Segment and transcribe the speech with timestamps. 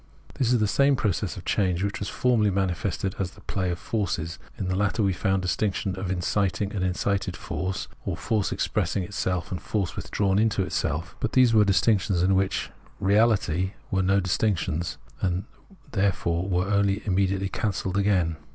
[0.33, 3.77] This is the same process of change which was formerly manifested as the play of
[3.77, 4.39] forces.
[4.57, 9.03] In the latter we found the distinction of inciting and incited force, or force expressing
[9.03, 14.01] itself, and force with drawn into itself; but these were distinctions which in reality were
[14.01, 15.43] no distinctions, and
[15.91, 18.37] therefore were also immediately cancelled again.